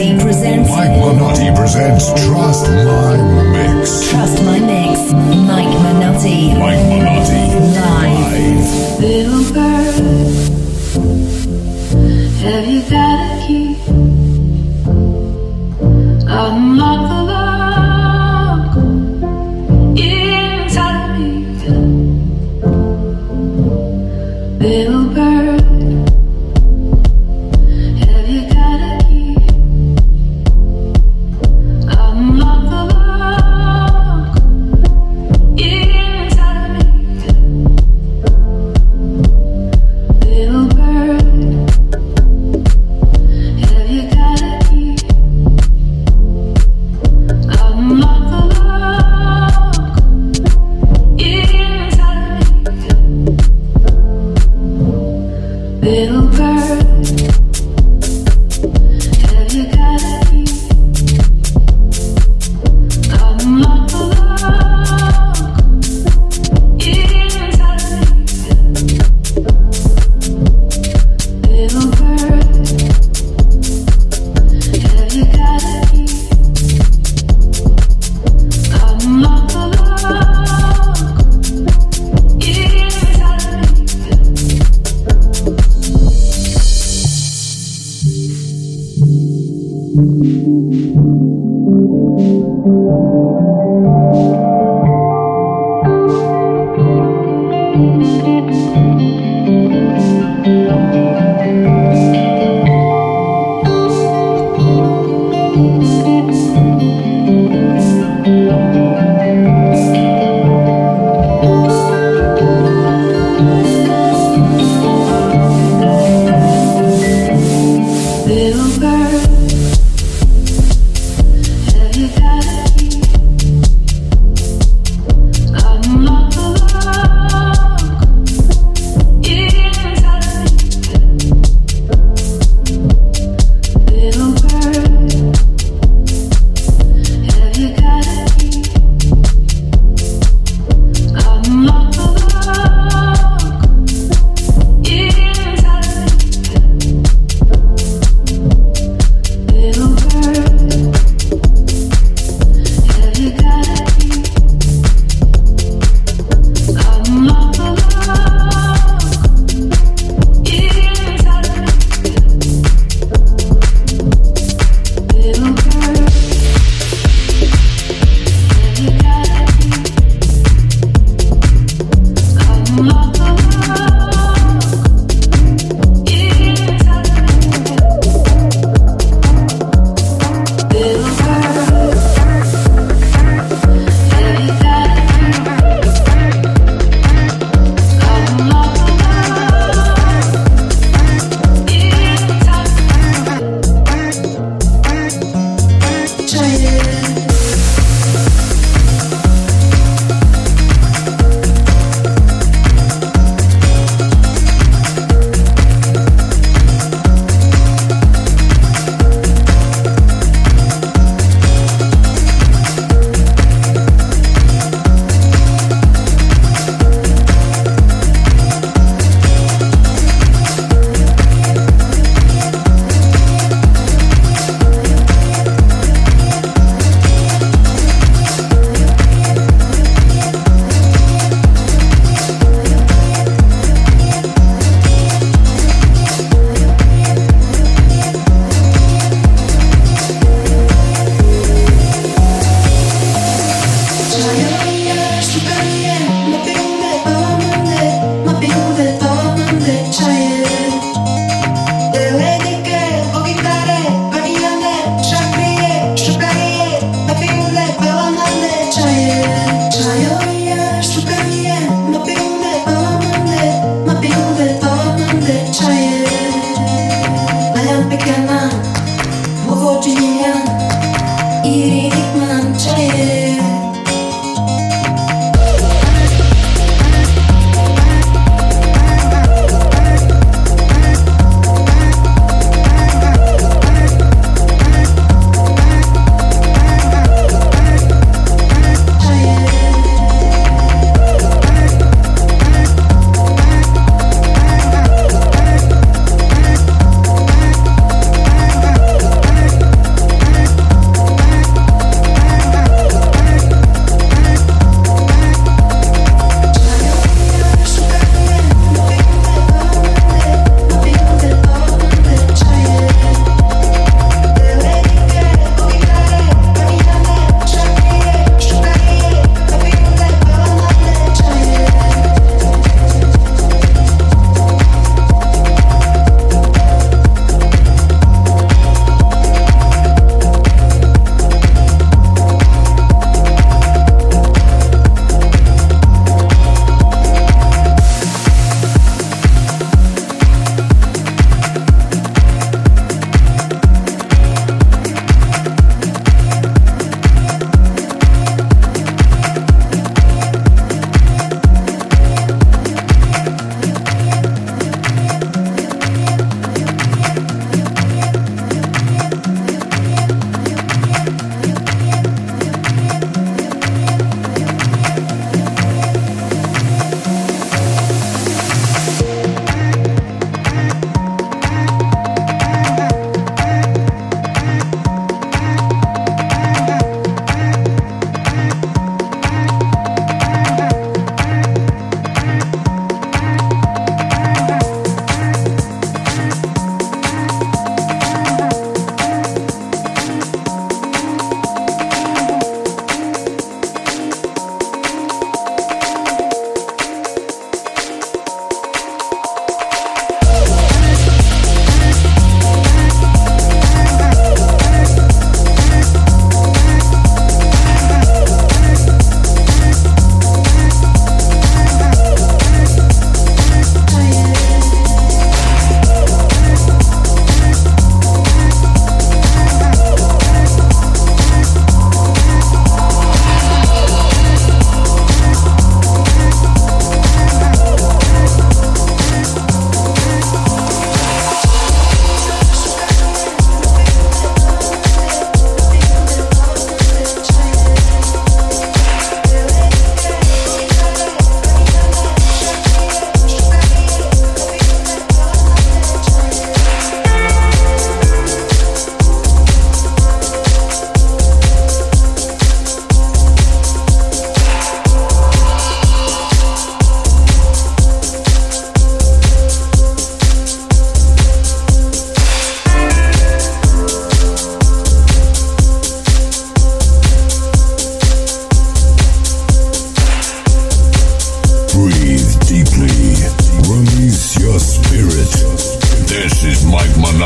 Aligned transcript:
Minotti 0.00 0.22
presents. 0.22 0.70
Mike 0.70 0.90
Minotti 0.92 1.54
presents 1.54 2.06
Trust 2.24 2.66
My 2.70 3.16
Mix. 3.52 4.10
Trust 4.10 4.42
My 4.44 4.58
Mix. 4.58 5.12
Mike 5.12 5.76
Manotti. 5.84 6.58
Mike 6.58 6.78
Manotti. 6.88 7.42
Live. 7.74 8.98
Live. 8.98 9.00
Little 9.00 9.52
girl. 9.52 9.79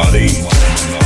body. 0.05 1.04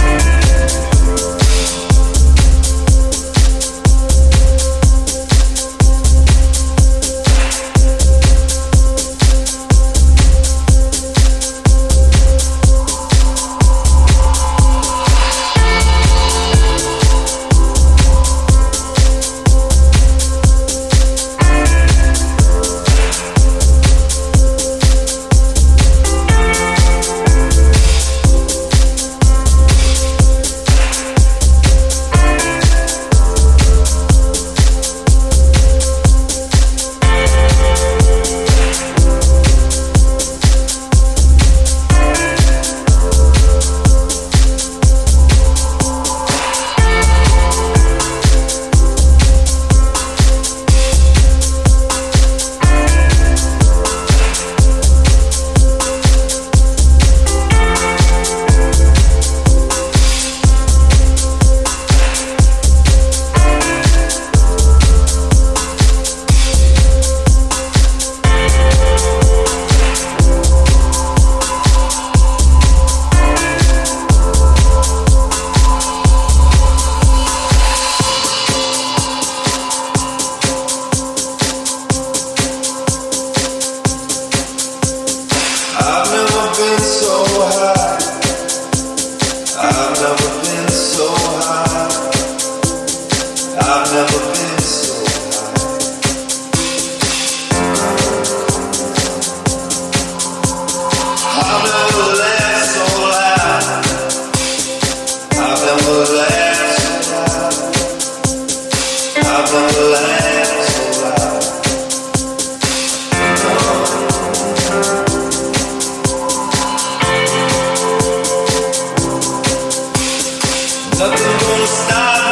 Minotti. 120.99 122.28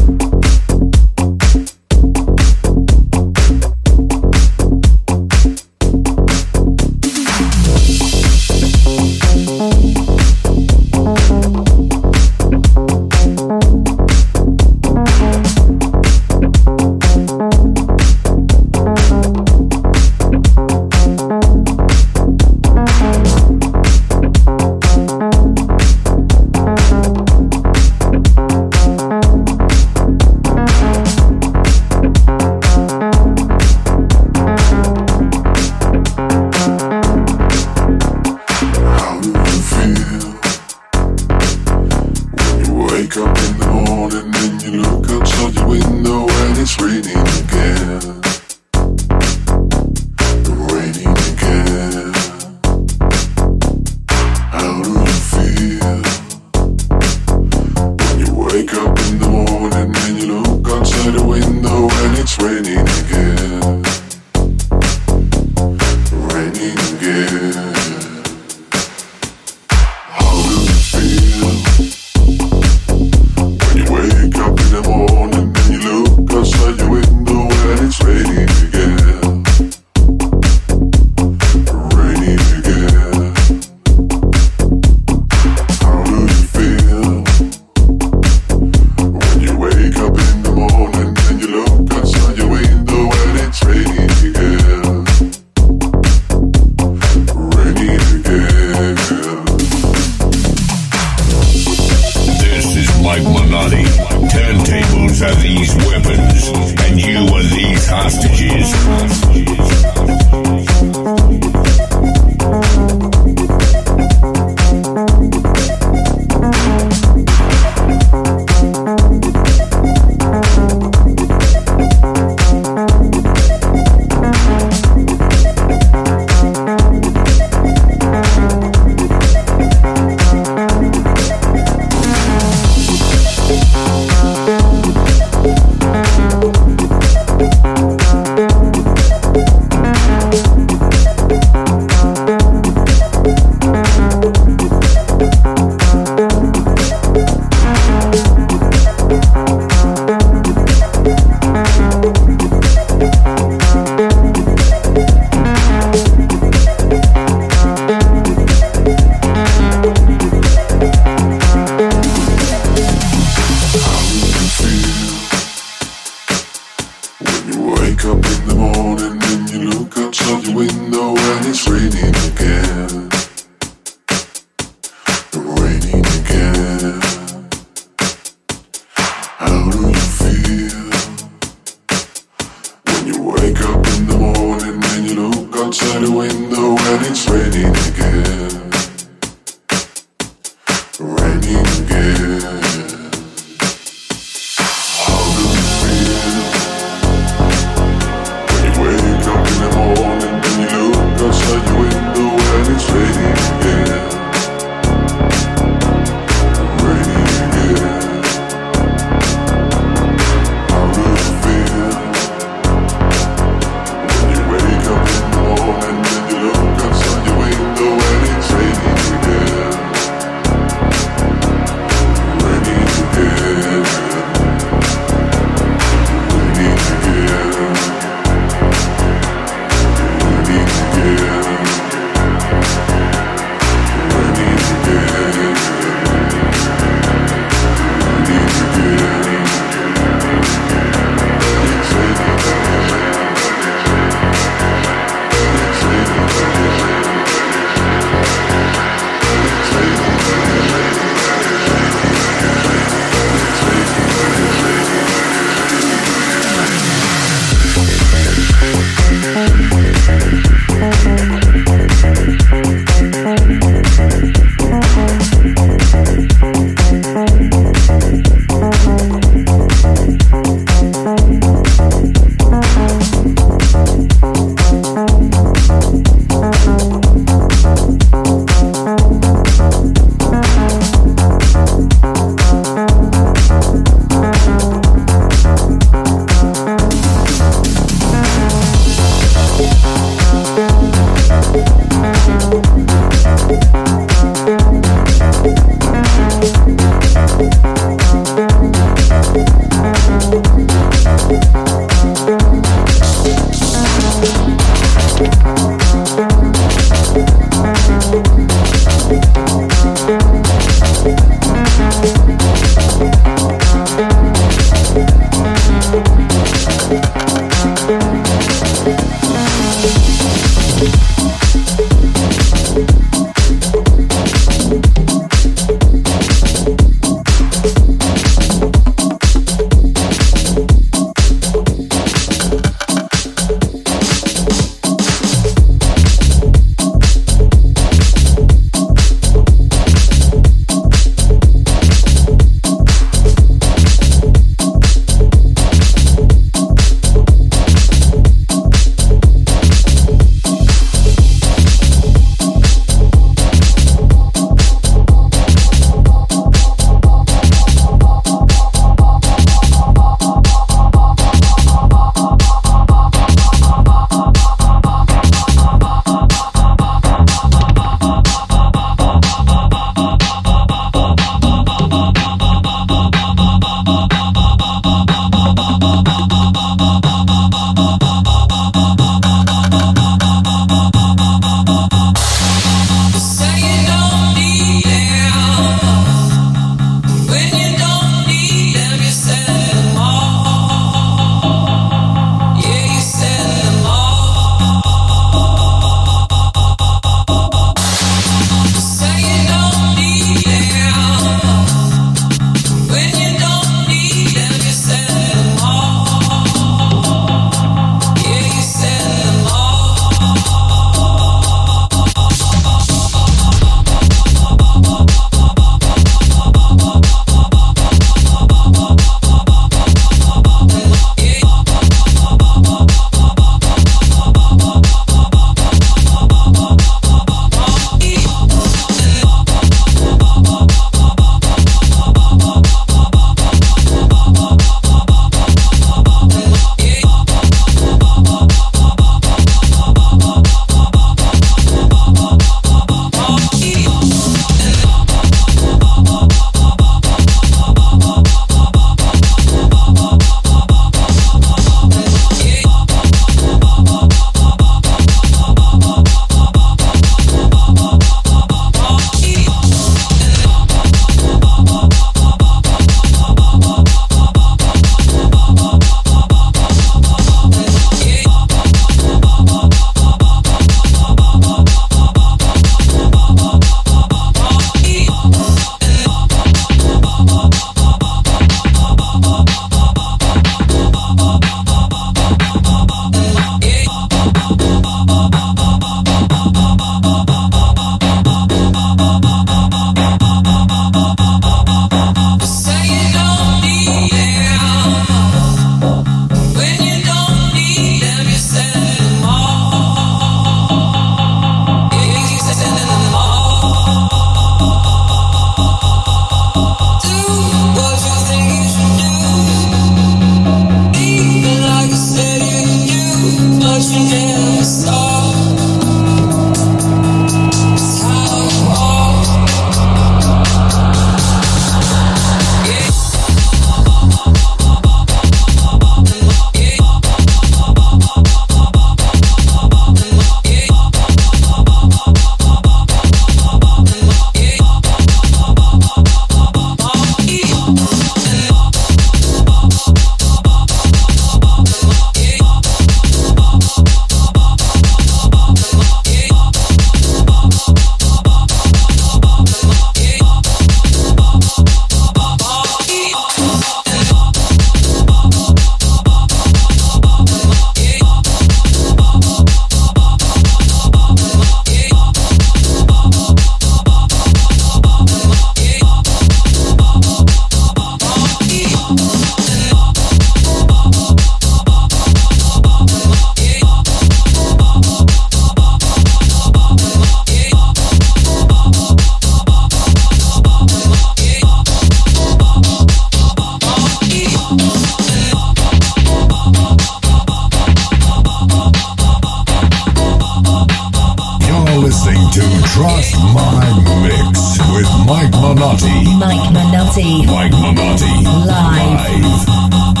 Mike. 596.93 597.25
Mike 597.25 597.51
Manotti. 597.53 598.11
Live. 598.45 600.00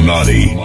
Mike 0.00 0.61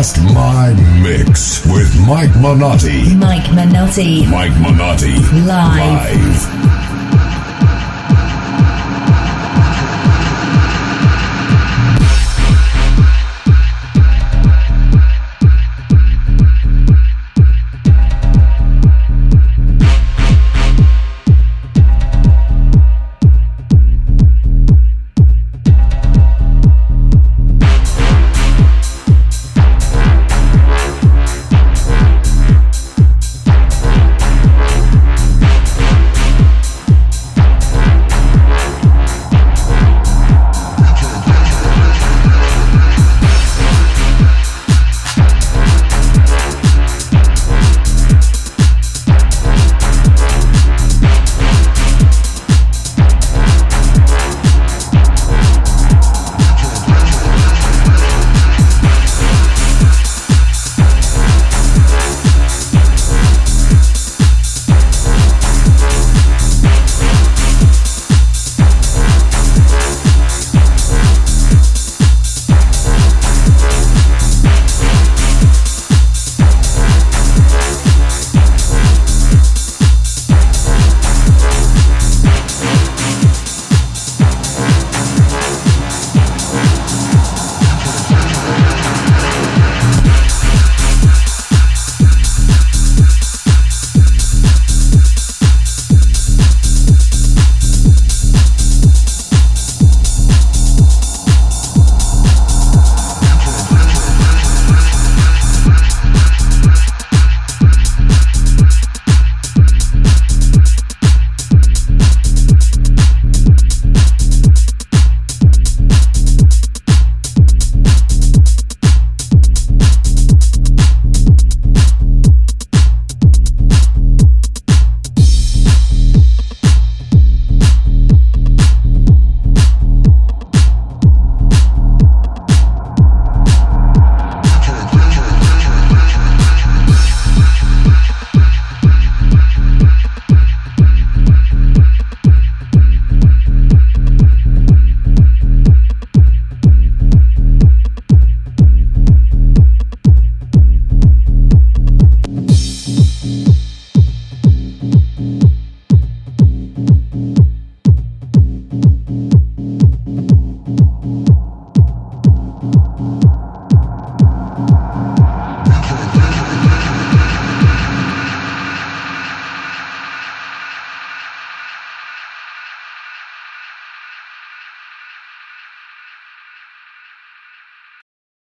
Trust 0.00 0.22
My 0.32 0.72
Mix 1.02 1.62
with 1.66 1.94
Mike 2.08 2.30
Manotti. 2.30 3.14
Mike 3.18 3.44
Manotti. 3.50 4.26
Mike 4.30 4.52
Manotti. 4.52 5.14
Live. 5.44 6.56
Live. 6.56 6.69